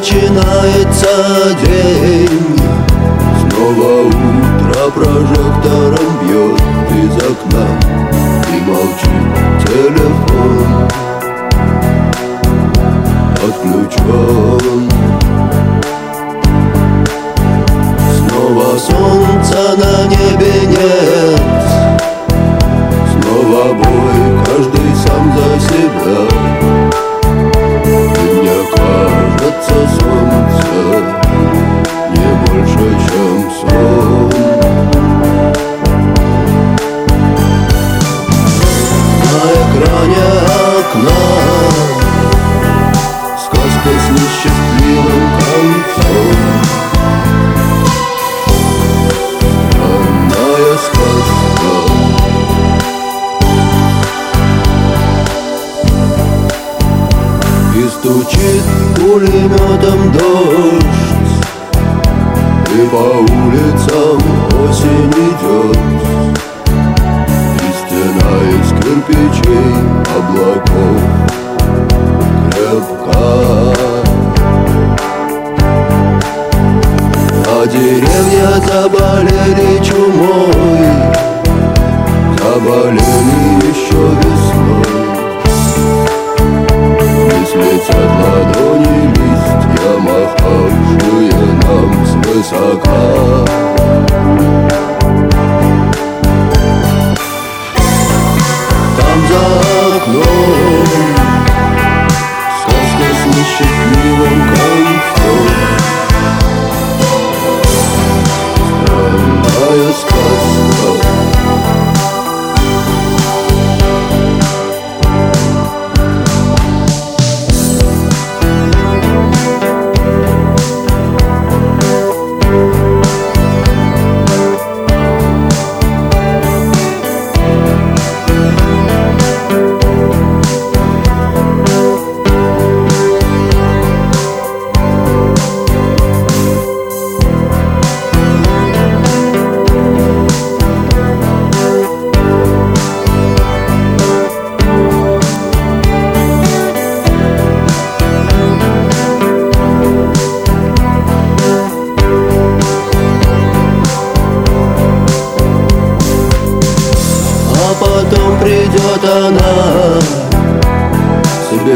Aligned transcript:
начинается 0.00 1.08
день. 1.62 2.58
Снова 3.38 4.06
утро 4.06 4.90
прожектором 4.94 6.10
бьет 6.22 6.60
из 6.90 7.16
окна. 7.16 7.66
И 8.48 8.60
молчит 8.62 9.30
телефон. 9.66 10.88
Отключен 13.46 14.89
Вспомни 83.00 83.66
еще 83.66 84.19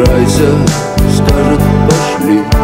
собирайся, 0.00 0.48
скажет 1.14 1.60
пошли. 1.88 2.59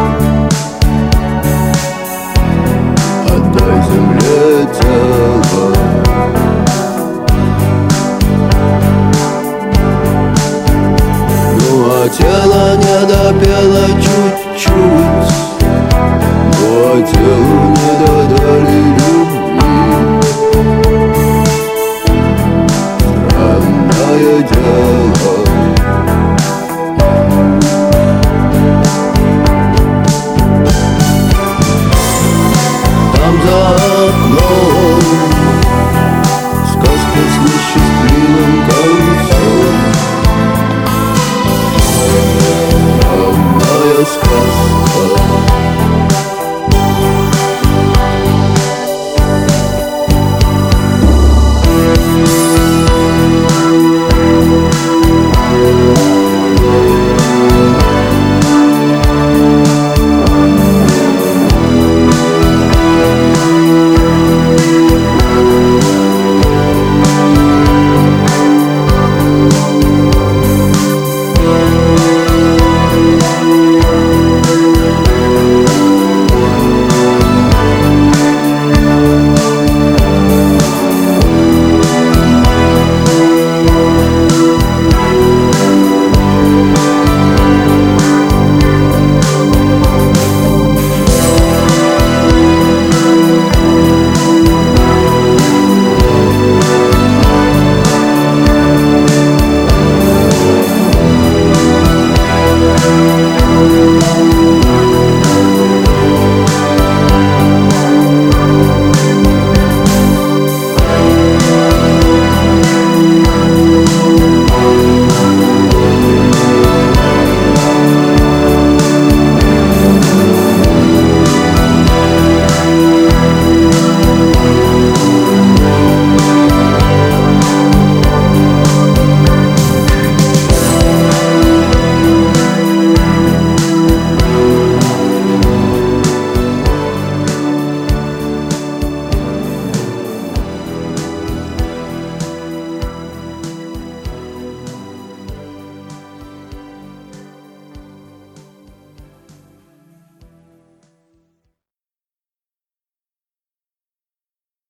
love 33.49 33.96